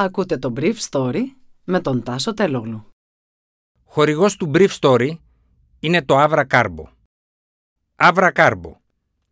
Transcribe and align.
Ακούτε 0.00 0.38
το 0.38 0.52
Brief 0.56 0.74
Story 0.90 1.22
με 1.64 1.80
τον 1.80 2.02
Τάσο 2.02 2.34
Τελόγλου. 2.34 2.86
Χορηγός 3.84 4.36
του 4.36 4.50
Brief 4.54 4.68
Story 4.80 5.10
είναι 5.80 6.02
το 6.02 6.14
Avra 6.18 6.44
Carbo. 6.46 6.84
Avra 7.96 8.32
Carbo. 8.32 8.72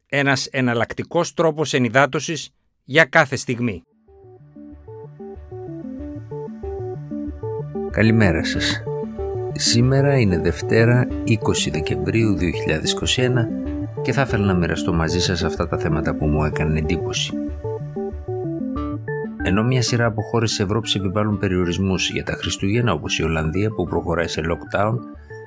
Ένας 0.06 0.46
εναλλακτικός 0.46 1.34
τρόπος 1.34 1.72
ενυδάτωσης 1.72 2.50
για 2.84 3.04
κάθε 3.04 3.36
στιγμή. 3.36 3.82
Καλημέρα 7.90 8.44
σας. 8.44 8.82
Σήμερα 9.52 10.18
είναι 10.18 10.38
Δευτέρα 10.38 11.06
20 11.24 11.70
Δεκεμβρίου 11.70 12.36
2021 12.36 13.48
και 14.02 14.12
θα 14.12 14.22
ήθελα 14.22 14.44
να 14.44 14.54
μοιραστώ 14.54 14.92
μαζί 14.92 15.20
σας 15.20 15.42
αυτά 15.42 15.68
τα 15.68 15.78
θέματα 15.78 16.14
που 16.14 16.26
μου 16.26 16.44
έκανε 16.44 16.78
εντύπωση. 16.78 17.32
Ενώ 19.48 19.62
μια 19.62 19.82
σειρά 19.82 20.04
από 20.04 20.22
χώρες 20.22 20.50
της 20.50 20.60
Ευρώπης 20.60 20.94
επιβάλλουν 20.94 21.38
περιορισμούς 21.38 22.10
για 22.10 22.24
τα 22.24 22.32
Χριστούγεννα, 22.32 22.92
όπως 22.92 23.18
η 23.18 23.22
Ολλανδία 23.22 23.70
που 23.70 23.84
προχωράει 23.84 24.28
σε 24.28 24.42
lockdown, 24.44 24.94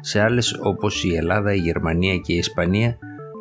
σε 0.02 0.22
άλλες 0.22 0.60
όπως 0.62 1.04
η 1.04 1.16
Ελλάδα, 1.16 1.54
η 1.54 1.58
Γερμανία 1.58 2.18
και 2.18 2.34
η 2.34 2.38
Ισπανία 2.38 2.98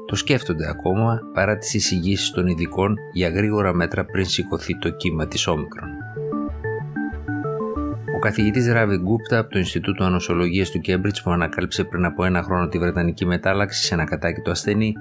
το 0.07 0.17
σκέφτονται 0.17 0.69
ακόμα 0.69 1.21
παρά 1.34 1.59
τις 1.59 1.75
εισηγήσεις 1.75 2.31
των 2.31 2.47
ειδικών 2.47 2.97
για 3.12 3.29
γρήγορα 3.29 3.75
μέτρα 3.75 4.05
πριν 4.05 4.25
σηκωθεί 4.25 4.79
το 4.79 4.91
κύμα 4.91 5.27
της 5.27 5.47
όμικρον. 5.47 5.89
Ο 8.17 8.19
καθηγητής 8.19 8.73
Ράβι 8.73 8.97
Γκούπτα 8.97 9.39
από 9.39 9.51
το 9.51 9.59
Ινστιτούτο 9.59 10.05
Ανοσολογίας 10.05 10.70
του 10.70 10.81
Κέμπριτζ 10.81 11.20
που 11.20 11.31
ανακάλυψε 11.31 11.84
πριν 11.84 12.05
από 12.05 12.25
ένα 12.25 12.43
χρόνο 12.43 12.69
τη 12.69 12.79
Βρετανική 12.79 13.27
μετάλλαξη 13.27 13.84
σε 13.84 13.95
ένα 13.95 14.05
κατάκητο 14.05 14.51
ασθενή, 14.51 14.93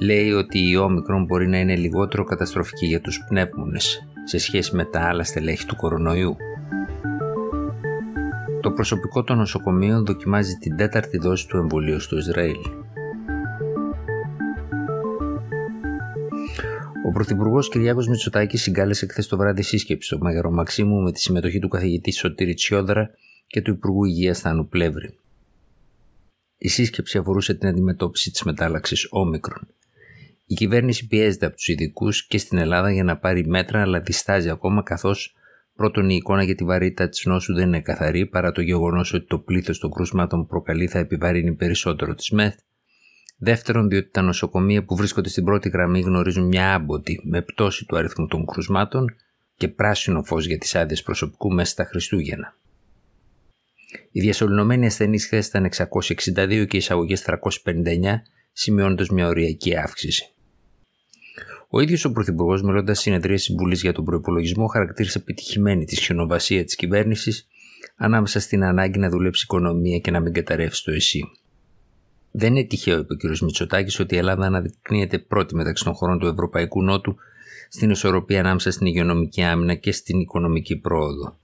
λέει 0.00 0.30
ότι 0.30 0.68
η 0.68 0.76
όμικρον 0.76 1.24
μπορεί 1.24 1.48
να 1.48 1.58
είναι 1.58 1.76
λιγότερο 1.76 2.24
καταστροφική 2.24 2.86
για 2.86 3.00
τους 3.00 3.24
πνεύμονες 3.28 4.04
σε 4.30 4.38
σχέση 4.38 4.76
με 4.76 4.84
τα 4.84 5.00
άλλα 5.00 5.24
στελέχη 5.24 5.66
του 5.66 5.76
κορονοϊού. 5.76 6.36
Το 8.60 8.70
προσωπικό 8.72 9.24
των 9.24 9.36
νοσοκομείων 9.36 10.04
δοκιμάζει 10.04 10.54
την 10.54 10.76
τέταρτη 10.76 11.18
δόση 11.18 11.48
του 11.48 11.56
εμβολίου 11.56 12.00
στο 12.00 12.16
Ισραήλ. 12.16 12.56
Ο 17.06 17.12
Πρωθυπουργός 17.12 17.68
Κυριάκος 17.68 18.08
Μητσοτάκης 18.08 18.62
συγκάλεσε 18.62 19.06
χθες 19.06 19.26
το 19.26 19.36
βράδυ 19.36 19.62
σύσκεψη 19.62 20.06
στο 20.06 20.18
Μέγαρο 20.18 20.50
Μαξίμου 20.50 21.00
με 21.00 21.12
τη 21.12 21.20
συμμετοχή 21.20 21.58
του 21.58 21.68
καθηγητή 21.68 22.12
Σωτήρη 22.12 22.54
Τσιόδρα 22.54 23.10
και 23.46 23.62
του 23.62 23.70
Υπουργού 23.70 24.04
Υγείας 24.04 24.40
Θάνου 24.40 24.68
Πλεύρη. 24.68 25.18
Η 26.58 26.68
σύσκεψη 26.68 27.18
αφορούσε 27.18 27.54
την 27.54 27.68
αντιμετώπιση 27.68 28.30
της 28.30 28.42
μετάλλαξης 28.42 29.06
όμικρον. 29.10 29.68
Η 30.50 30.54
κυβέρνηση 30.54 31.06
πιέζεται 31.06 31.46
από 31.46 31.54
τους 31.54 31.68
ειδικούς 31.68 32.26
και 32.26 32.38
στην 32.38 32.58
Ελλάδα 32.58 32.92
για 32.92 33.04
να 33.04 33.16
πάρει 33.16 33.46
μέτρα, 33.46 33.80
αλλά 33.80 34.00
διστάζει 34.00 34.50
ακόμα 34.50 34.82
καθώς 34.82 35.34
πρώτον 35.76 36.10
η 36.10 36.14
εικόνα 36.14 36.42
για 36.42 36.54
τη 36.54 36.64
βαρύτητα 36.64 37.08
της 37.08 37.24
νόσου 37.24 37.54
δεν 37.54 37.66
είναι 37.66 37.80
καθαρή 37.80 38.26
παρά 38.26 38.52
το 38.52 38.60
γεγονός 38.60 39.12
ότι 39.12 39.26
το 39.26 39.38
πλήθος 39.38 39.78
των 39.78 39.90
κρούσματων 39.90 40.40
που 40.40 40.46
προκαλεί 40.46 40.86
θα 40.86 40.98
επιβαρύνει 40.98 41.52
περισσότερο 41.54 42.14
τη 42.14 42.34
ΜΕΘ. 42.34 42.54
Δεύτερον, 43.38 43.88
διότι 43.88 44.10
τα 44.10 44.22
νοσοκομεία 44.22 44.84
που 44.84 44.96
βρίσκονται 44.96 45.28
στην 45.28 45.44
πρώτη 45.44 45.68
γραμμή 45.68 46.00
γνωρίζουν 46.00 46.46
μια 46.46 46.74
άμποτη 46.74 47.20
με 47.24 47.42
πτώση 47.42 47.86
του 47.86 47.96
αριθμού 47.96 48.26
των 48.26 48.46
κρούσματων 48.46 49.14
και 49.56 49.68
πράσινο 49.68 50.22
φως 50.22 50.46
για 50.46 50.58
τις 50.58 50.74
άδειες 50.74 51.02
προσωπικού 51.02 51.52
μέσα 51.52 51.70
στα 51.70 51.84
Χριστούγεννα. 51.84 52.56
Οι 54.10 54.20
διασωληνωμένοι 54.20 54.86
ασθενείς 54.86 55.24
χθες 55.24 55.46
ήταν 55.46 55.64
662 55.64 56.66
και 56.68 56.76
οι 56.76 56.78
εισαγωγές 56.78 57.22
359, 57.22 58.22
σημειώνοντας 58.52 59.08
μια 59.08 59.26
οριακή 59.26 59.76
αύξηση. 59.76 60.34
Ο 61.72 61.80
ίδιος 61.80 62.04
ο 62.04 62.12
Πρωθυπουργός, 62.12 62.62
μιλώντας 62.62 63.00
συνεδρία 63.00 63.38
Συμβουλής 63.38 63.82
για 63.82 63.92
τον 63.92 64.04
προπολογισμό, 64.04 64.66
χαρακτήρισε 64.66 65.18
επιτυχημένη 65.18 65.84
τη 65.84 65.96
χιονοβασία 65.96 66.64
της 66.64 66.74
κυβέρνησης 66.74 67.46
ανάμεσα 67.96 68.40
στην 68.40 68.64
ανάγκη 68.64 68.98
να 68.98 69.08
δουλέψει 69.08 69.40
η 69.40 69.48
οικονομία 69.50 69.98
και 69.98 70.10
να 70.10 70.20
μην 70.20 70.32
καταρρεύσει 70.32 70.84
το 70.84 70.90
ΕΣΥ. 70.90 71.30
Δεν 72.30 72.56
είναι 72.56 72.64
τυχαίο, 72.64 72.98
είπε 72.98 73.12
ο 73.12 73.16
κ. 73.16 73.38
Μητσοτάκης, 73.40 74.00
ότι 74.00 74.14
η 74.14 74.18
Ελλάδα 74.18 74.46
αναδεικνύεται 74.46 75.18
πρώτη 75.18 75.54
μεταξύ 75.54 75.84
των 75.84 75.92
χωρών 75.94 76.18
του 76.18 76.26
Ευρωπαϊκού 76.26 76.82
Νότου 76.82 77.16
στην 77.68 77.90
ισορροπία 77.90 78.40
ανάμεσα 78.40 78.70
στην 78.70 78.86
υγειονομική 78.86 79.42
άμυνα 79.42 79.74
και 79.74 79.92
στην 79.92 80.20
οικονομική 80.20 80.76
πρόοδο. 80.76 81.38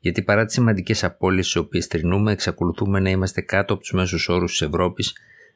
Γιατί 0.00 0.22
παρά 0.22 0.44
τις 0.44 0.54
σημαντικές 0.54 1.04
απώλειες 1.04 1.52
τι 1.52 1.58
οποίες 1.58 1.86
τρινούμε, 1.86 2.32
εξακολουθούμε 2.32 3.00
να 3.00 3.10
είμαστε 3.10 3.40
κάτω 3.40 3.72
από 3.72 3.82
τους 3.82 3.92
μέσους 3.92 4.28
όρους 4.28 4.50
της 4.50 4.60
Ευρώπης 4.60 5.12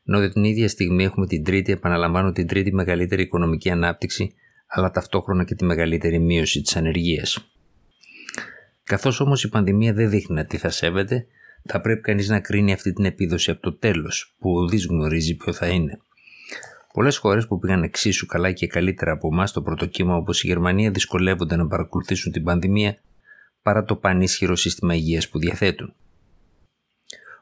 ενώ 0.08 0.28
την 0.28 0.44
ίδια 0.44 0.68
στιγμή 0.68 1.04
έχουμε 1.04 1.26
την 1.26 1.44
τρίτη, 1.44 1.72
επαναλαμβάνω, 1.72 2.32
την 2.32 2.46
τρίτη 2.46 2.74
μεγαλύτερη 2.74 3.22
οικονομική 3.22 3.70
ανάπτυξη, 3.70 4.34
αλλά 4.66 4.90
ταυτόχρονα 4.90 5.44
και 5.44 5.54
τη 5.54 5.64
μεγαλύτερη 5.64 6.18
μείωση 6.18 6.60
της 6.60 6.76
ανεργίας. 6.76 7.50
Καθώς 8.84 9.20
όμως 9.20 9.44
η 9.44 9.48
πανδημία 9.48 9.92
δεν 9.92 10.10
δείχνει 10.10 10.36
να 10.36 10.44
τι 10.44 10.56
θα 10.56 10.70
σέβεται, 10.70 11.26
θα 11.64 11.80
πρέπει 11.80 12.00
κανείς 12.00 12.28
να 12.28 12.40
κρίνει 12.40 12.72
αυτή 12.72 12.92
την 12.92 13.04
επίδοση 13.04 13.50
από 13.50 13.60
το 13.60 13.72
τέλος, 13.76 14.36
που 14.38 14.50
ο 14.50 14.68
γνωρίζει 14.88 15.36
ποιο 15.36 15.52
θα 15.52 15.66
είναι. 15.66 15.98
Πολλές 16.92 17.16
χώρες 17.16 17.46
που 17.46 17.58
πήγαν 17.58 17.82
εξίσου 17.82 18.26
καλά 18.26 18.52
και 18.52 18.66
καλύτερα 18.66 19.12
από 19.12 19.28
εμάς 19.32 19.50
στο 19.50 19.62
πρώτο 19.62 19.86
κύμα, 19.86 20.16
όπως 20.16 20.42
η 20.42 20.46
Γερμανία, 20.46 20.90
δυσκολεύονται 20.90 21.56
να 21.56 21.66
παρακολουθήσουν 21.66 22.32
την 22.32 22.44
πανδημία 22.44 22.96
παρά 23.62 23.84
το 23.84 23.96
πανίσχυρο 23.96 24.56
σύστημα 24.56 24.94
υγείας 24.94 25.28
που 25.28 25.38
διαθέτουν. 25.38 25.94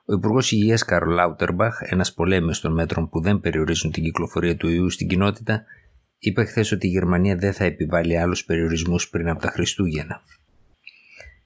Ο 0.08 0.12
Υπουργός 0.12 0.52
Υγείας 0.52 0.84
Καρλ 0.84 1.10
Λάουτερμπαχ, 1.10 1.78
ένας 1.82 2.14
πολέμιος 2.14 2.60
των 2.60 2.72
μέτρων 2.72 3.08
που 3.08 3.20
δεν 3.20 3.40
περιορίζουν 3.40 3.90
την 3.90 4.02
κυκλοφορία 4.02 4.56
του 4.56 4.68
ιού 4.68 4.90
στην 4.90 5.08
κοινότητα, 5.08 5.64
είπε 6.18 6.44
χθες 6.44 6.72
ότι 6.72 6.86
η 6.86 6.90
Γερμανία 6.90 7.36
δεν 7.36 7.52
θα 7.52 7.64
επιβάλλει 7.64 8.18
άλλους 8.18 8.44
περιορισμούς 8.44 9.08
πριν 9.08 9.28
από 9.28 9.40
τα 9.40 9.50
Χριστούγεννα. 9.50 10.22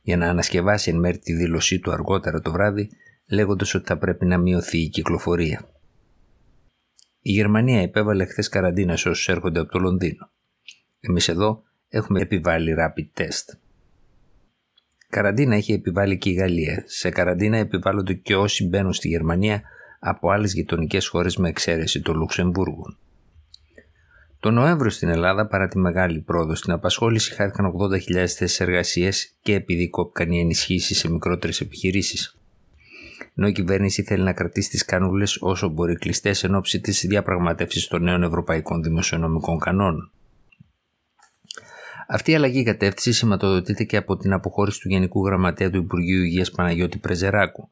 Για 0.03 0.17
να 0.17 0.29
ανασκευάσει 0.29 0.91
εν 0.91 0.99
μέρει 0.99 1.19
τη 1.19 1.33
δήλωσή 1.33 1.79
του 1.79 1.93
αργότερα 1.93 2.41
το 2.41 2.53
βράδυ, 2.53 2.91
λέγοντας 3.31 3.75
ότι 3.75 3.87
θα 3.87 3.99
πρέπει 3.99 4.27
να 4.27 4.39
μειωθεί 4.39 4.79
η 4.79 4.89
κυκλοφορία. 4.89 5.69
Η 7.21 7.33
Γερμανία 7.33 7.81
επέβαλε 7.81 8.25
χθες 8.25 8.49
καραντίνα 8.49 8.97
σε 8.97 9.09
όσους 9.09 9.29
έρχονται 9.29 9.61
από 9.61 9.71
το 9.73 9.79
Λονδίνο. 9.79 10.31
Εμείς 11.01 11.29
εδώ 11.29 11.63
έχουμε 11.89 12.21
επιβάλει 12.21 12.75
rapid 12.79 13.21
test. 13.21 13.59
Καραντίνα 15.11 15.55
έχει 15.55 15.73
επιβάλει 15.73 16.19
και 16.19 16.31
η 16.31 16.33
Γαλλία. 16.33 16.83
Σε 16.87 17.11
καραντίνα 17.11 17.57
επιβάλλονται 17.57 18.13
και 18.13 18.37
όσοι 18.37 18.67
μπαίνουν 18.67 18.93
στη 18.93 19.09
Γερμανία 19.09 19.63
από 20.01 20.31
άλλες 20.31 20.53
γειτονικές 20.53 21.07
χώρες 21.07 21.37
με 21.37 21.49
εξαίρεση 21.49 22.01
το 22.01 22.13
Λουξεμβούργο. 22.13 22.97
Το 24.41 24.51
Νοέμβριο 24.51 24.91
στην 24.91 25.09
Ελλάδα, 25.09 25.47
παρά 25.47 25.69
τη 25.69 25.79
μεγάλη 25.79 26.21
πρόοδο 26.21 26.55
στην 26.55 26.73
απασχόληση, 26.73 27.35
χάθηκαν 27.35 27.73
80.000 28.13 28.27
θέσεις 28.27 28.61
εργασίας 28.61 29.35
και 29.43 29.55
επειδή 29.55 29.89
κόπηκαν 29.89 30.31
οι 30.31 30.41
ενισχύσεις 30.41 30.99
σε 30.99 31.11
μικρότερες 31.11 31.61
επιχειρήσεις. 31.61 32.37
Ενώ 33.37 33.49
η 33.49 33.53
κυβέρνηση 33.53 34.03
θέλει 34.03 34.23
να 34.23 34.33
κρατήσει 34.33 34.71
τις 34.71 34.85
κάνουλε 34.85 35.25
όσο 35.41 35.69
μπορεί 35.69 35.95
κλειστές 35.95 36.45
εν 36.45 36.55
ώψη 36.55 36.81
της 36.81 37.05
διαπραγματεύση 37.09 37.89
των 37.89 38.03
νέων 38.03 38.23
ευρωπαϊκών 38.23 38.83
δημοσιονομικών 38.83 39.59
κανόνων. 39.59 40.11
Αυτή 42.13 42.31
η 42.31 42.35
αλλαγή 42.35 42.63
κατεύθυνση 42.63 43.13
σηματοδοτείται 43.13 43.85
και 43.85 43.97
από 43.97 44.17
την 44.17 44.33
αποχώρηση 44.33 44.81
του 44.81 44.89
Γενικού 44.89 45.27
Γραμματέα 45.27 45.71
του 45.71 45.77
Υπουργείου 45.77 46.23
Υγείας 46.23 46.51
Παναγιώτη 46.51 46.99
Πρεζεράκου, 46.99 47.69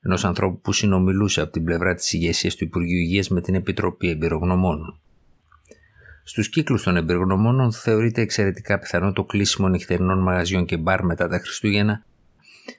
ενός 0.00 0.24
ανθρώπου 0.24 0.60
που 0.60 0.72
συνομιλούσε 0.72 1.40
από 1.40 1.52
την 1.52 1.64
πλευρά 1.64 1.94
της 1.94 2.12
ηγεσίας 2.12 2.54
του 2.54 2.64
Υπουργείου 2.64 2.98
Υγείας 2.98 3.28
με 3.28 3.40
την 3.40 3.54
Επιτροπή 3.54 4.08
Εμπειρογνωμόνων. 4.08 5.00
Στους 6.22 6.48
κύκλους 6.48 6.82
των 6.82 6.96
εμπειρογνωμόνων 6.96 7.72
θεωρείται 7.72 8.20
εξαιρετικά 8.20 8.78
πιθανό 8.78 9.12
το 9.12 9.24
κλείσιμο 9.24 9.68
νυχτερινών 9.68 10.18
μαγαζιών 10.18 10.64
και 10.64 10.76
μπαρ 10.76 11.04
μετά 11.04 11.28
τα 11.28 11.38
Χριστούγεννα, 11.38 12.04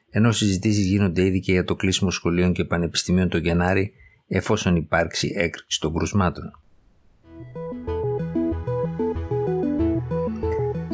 ενώ 0.09 0.31
συζητήσεις 0.31 0.85
γίνονται 0.85 1.25
ήδη 1.25 1.39
και 1.39 1.51
για 1.51 1.63
το 1.63 1.75
κλείσιμο 1.75 2.11
σχολείων 2.11 2.53
και 2.53 2.63
πανεπιστημίων 2.63 3.29
το 3.29 3.37
Γενάρη, 3.37 3.93
εφόσον 4.27 4.75
υπάρξει 4.75 5.33
έκρηξη 5.35 5.79
των 5.79 5.93
κρουσμάτων. 5.93 6.59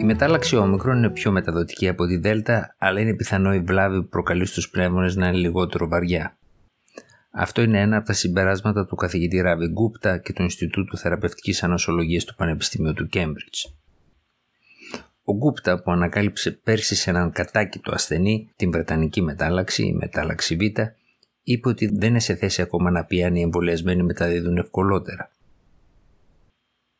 Η 0.01 0.03
μετάλλαξη 0.03 0.55
όμικρον 0.55 0.97
είναι 0.97 1.09
πιο 1.09 1.31
μεταδοτική 1.31 1.87
από 1.87 2.05
τη 2.05 2.17
Δέλτα, 2.17 2.75
αλλά 2.77 2.99
είναι 2.99 3.13
πιθανό 3.13 3.53
η 3.53 3.59
βλάβη 3.59 4.01
που 4.01 4.07
προκαλεί 4.07 4.45
στους 4.45 4.69
πνεύμονες 4.69 5.15
να 5.15 5.27
είναι 5.27 5.37
λιγότερο 5.37 5.87
βαριά. 5.87 6.37
Αυτό 7.31 7.61
είναι 7.61 7.81
ένα 7.81 7.97
από 7.97 8.05
τα 8.05 8.13
συμπεράσματα 8.13 8.85
του 8.85 8.95
καθηγητή 8.95 9.37
Ράβι 9.37 9.67
Γκούπτα 9.67 10.17
και 10.17 10.33
του 10.33 10.41
Ινστιτούτου 10.41 10.97
Θεραπευτικής 10.97 11.63
Ανασολογίας 11.63 12.25
του 12.25 12.35
Πανεπιστημίου 12.35 12.93
του 12.93 13.07
Κέμπριτζ. 13.07 13.63
Ο 15.23 15.33
Γκούπτα 15.33 15.81
που 15.81 15.91
ανακάλυψε 15.91 16.51
πέρσι 16.51 16.95
σε 16.95 17.09
έναν 17.09 17.31
κατάκητο 17.31 17.91
ασθενή 17.93 18.51
την 18.55 18.71
Βρετανική 18.71 19.21
μετάλλαξη, 19.21 19.85
η 19.85 19.93
μετάλλαξη 19.93 20.55
Β, 20.55 20.61
είπε 21.43 21.69
ότι 21.69 21.85
δεν 21.85 22.09
είναι 22.09 22.19
σε 22.19 22.35
θέση 22.35 22.61
ακόμα 22.61 22.91
να 22.91 23.05
πει 23.05 23.23
αν 23.23 23.35
οι 23.35 23.41
εμβολιασμένοι 23.41 24.03
μεταδίδουν 24.03 24.57
ευκολότερα. 24.57 25.31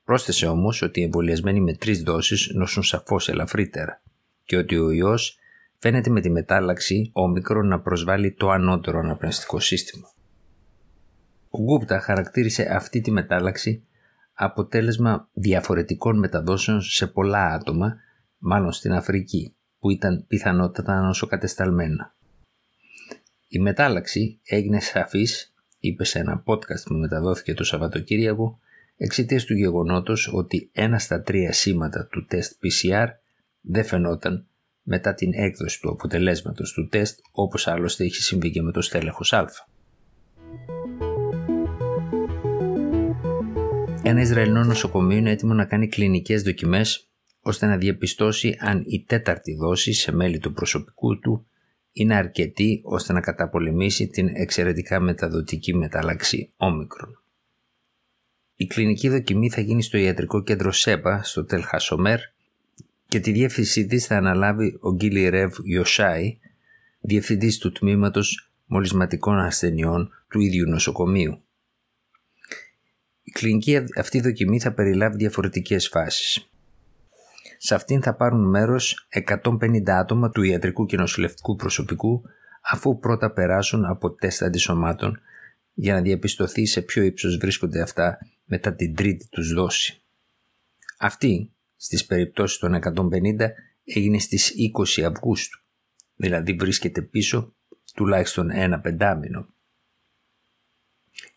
Πρόσθεσε 0.03 0.48
όμως 0.48 0.81
ότι 0.81 1.00
οι 1.00 1.03
εμβολιασμένοι 1.03 1.62
με 1.62 1.74
τρεις 1.74 2.03
δόσεις 2.03 2.51
νοσούν 2.53 2.83
σαφώς 2.83 3.30
ελαφρύτερα 3.30 4.01
και 4.45 4.57
ότι 4.57 4.77
ο 4.77 4.92
ιός 4.92 5.38
φαίνεται 5.77 6.09
με 6.09 6.21
τη 6.21 6.30
μετάλλαξη 6.30 7.09
όμικρο 7.13 7.62
να 7.62 7.80
προσβάλλει 7.80 8.31
το 8.33 8.50
ανώτερο 8.50 9.00
αναπνευστικό 9.00 9.59
σύστημα. 9.59 10.13
Ο 11.50 11.62
Γκούπτα 11.62 12.00
χαρακτήρισε 12.00 12.75
αυτή 12.75 13.01
τη 13.01 13.12
μετάλλαξη 13.12 13.83
αποτέλεσμα 14.33 15.30
διαφορετικών 15.33 16.19
μεταδόσεων 16.19 16.81
σε 16.81 17.07
πολλά 17.07 17.45
άτομα, 17.45 17.95
μάλλον 18.38 18.71
στην 18.71 18.94
Αφρική, 18.94 19.56
που 19.80 19.89
ήταν 19.89 20.25
πιθανότατα 20.27 21.01
νοσοκατεσταλμένα. 21.01 22.15
Η 23.48 23.59
μετάλλαξη 23.59 24.39
έγινε 24.44 24.80
σαφής, 24.80 25.53
είπε 25.80 26.03
σε 26.03 26.19
ένα 26.19 26.44
podcast 26.45 26.83
που 26.86 26.94
μεταδόθηκε 26.94 27.53
το 27.53 27.63
Σαββατοκύριακο, 27.63 28.59
εξαιτίας 29.03 29.45
του 29.45 29.53
γεγονότος 29.53 30.30
ότι 30.33 30.69
ένα 30.74 31.00
στα 31.00 31.21
τρία 31.21 31.53
σήματα 31.53 32.07
του 32.12 32.25
τεστ 32.25 32.51
PCR 32.63 33.07
δεν 33.62 33.86
φαινόταν 33.86 34.48
μετά 34.81 35.13
την 35.13 35.30
έκδοση 35.33 35.81
του 35.81 35.89
αποτελέσματος 35.89 36.74
του 36.74 36.88
τεστ 36.88 37.19
όπως 37.31 37.68
άλλωστε 37.68 38.06
είχε 38.06 38.21
συμβεί 38.21 38.51
και 38.51 38.62
με 38.62 38.71
το 38.71 38.81
στέλεχος 38.81 39.33
Α. 39.33 39.45
Ένα 44.03 44.21
Ισραηλινό 44.21 44.63
νοσοκομείο 44.63 45.18
είναι 45.18 45.31
έτοιμο 45.31 45.53
να 45.53 45.65
κάνει 45.65 45.88
κλινικές 45.88 46.42
δοκιμές 46.42 47.09
ώστε 47.42 47.65
να 47.65 47.77
διαπιστώσει 47.77 48.57
αν 48.59 48.83
η 48.86 49.03
τέταρτη 49.07 49.56
δόση 49.56 49.94
σε 49.94 50.12
μέλη 50.12 50.39
του 50.39 50.53
προσωπικού 50.53 51.19
του 51.19 51.45
είναι 51.92 52.15
αρκετή 52.15 52.81
ώστε 52.83 53.13
να 53.13 53.21
καταπολεμήσει 53.21 54.07
την 54.07 54.27
εξαιρετικά 54.33 55.00
μεταδοτική 55.00 55.75
μετάλλαξη 55.75 56.53
όμικρον. 56.57 57.21
Η 58.61 58.67
κλινική 58.67 59.09
δοκιμή 59.09 59.49
θα 59.49 59.61
γίνει 59.61 59.83
στο 59.83 59.97
ιατρικό 59.97 60.43
κέντρο 60.43 60.71
ΣΕΠΑ 60.71 61.23
στο 61.23 61.45
Τελχασομέρ 61.45 62.19
και 63.07 63.19
τη 63.19 63.31
διεύθυνσή 63.31 63.85
της 63.85 64.05
θα 64.05 64.17
αναλάβει 64.17 64.77
ο 64.81 64.93
Γκίλι 64.93 65.29
Ρεβ 65.29 65.53
Ιωσάη, 65.63 66.37
διευθυντής 66.99 67.57
του 67.57 67.71
τμήματος 67.71 68.51
μολυσματικών 68.65 69.39
ασθενειών 69.39 70.09
του 70.29 70.39
ίδιου 70.39 70.69
νοσοκομείου. 70.69 71.43
Η 73.23 73.31
κλινική 73.31 73.83
αυτή 73.97 74.21
δοκιμή 74.21 74.59
θα 74.59 74.73
περιλάβει 74.73 75.17
διαφορετικές 75.17 75.87
φάσεις. 75.87 76.49
Σε 77.57 77.75
αυτήν 77.75 78.01
θα 78.01 78.15
πάρουν 78.15 78.49
μέρος 78.49 79.07
150 79.27 79.89
άτομα 79.89 80.29
του 80.29 80.41
ιατρικού 80.43 80.85
και 80.85 80.97
νοσηλευτικού 80.97 81.55
προσωπικού 81.55 82.21
αφού 82.71 82.99
πρώτα 82.99 83.31
περάσουν 83.31 83.85
από 83.85 84.11
τεστ 84.11 84.43
αντισωμάτων 84.43 85.19
για 85.73 85.93
να 85.93 86.01
διαπιστωθεί 86.01 86.65
σε 86.65 86.81
ποιο 86.81 87.03
ύψος 87.03 87.37
βρίσκονται 87.37 87.81
αυτά 87.81 88.17
μετά 88.51 88.75
την 88.75 88.95
τρίτη 88.95 89.27
τους 89.30 89.53
δόση. 89.53 90.01
Αυτή, 90.98 91.51
στις 91.75 92.06
περιπτώσεις 92.06 92.57
των 92.57 92.74
150, 92.74 93.50
έγινε 93.83 94.19
στις 94.19 94.53
20 94.98 95.01
Αυγούστου, 95.01 95.59
δηλαδή 96.15 96.53
βρίσκεται 96.53 97.01
πίσω 97.01 97.56
τουλάχιστον 97.95 98.50
ένα 98.50 98.80
πεντάμινο. 98.80 99.48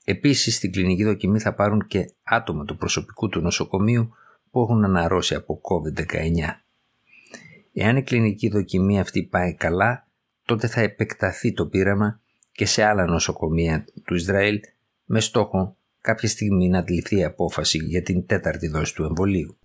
Επίσης 0.05 0.57
στην 0.57 0.73
κλινική 0.73 1.05
δοκιμή 1.05 1.39
θα 1.39 1.55
πάρουν 1.55 1.87
και 1.87 2.13
άτομα 2.23 2.65
του 2.65 2.77
προσωπικού 2.77 3.29
του 3.29 3.41
νοσοκομείου 3.41 4.11
που 4.51 4.61
έχουν 4.61 4.85
αναρρώσει 4.85 5.35
από 5.35 5.61
COVID-19. 5.63 6.07
Εάν 7.73 7.97
η 7.97 8.03
κλινική 8.03 8.49
δοκιμή 8.49 9.01
αυτή 9.01 9.23
πάει 9.23 9.55
καλά, 9.55 10.09
τότε 10.45 10.67
θα 10.67 10.81
επεκταθεί 10.81 11.53
το 11.53 11.67
πείραμα 11.67 12.21
και 12.53 12.67
σε 12.67 12.83
άλλα 12.83 13.07
νοσοκομεία 13.07 13.85
του 14.05 14.15
Ισραήλ 14.15 14.61
με 15.05 15.21
στόχο 15.21 15.77
κάποια 16.05 16.29
στιγμή 16.29 16.69
να 16.69 16.79
αντιληφθεί 16.79 17.17
η 17.17 17.25
απόφαση 17.25 17.79
για 17.79 18.03
την 18.03 18.27
τέταρτη 18.27 18.69
δόση 18.69 18.95
του 18.95 19.05
εμβολίου. 19.05 19.57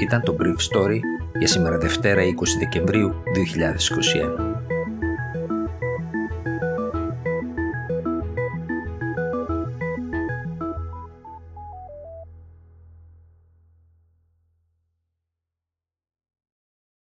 Ήταν 0.00 0.22
το 0.22 0.36
Brief 0.40 0.78
Story 0.78 0.98
για 1.38 1.46
σήμερα 1.46 1.78
Δευτέρα 1.78 2.22
20 2.22 2.28
Δεκεμβρίου 2.58 3.14
2021. 4.38 4.51